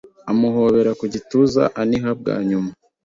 [0.31, 2.71] Amuhobera ku gituza aniha bwa nyuma